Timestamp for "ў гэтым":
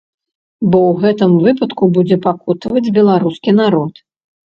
0.77-1.35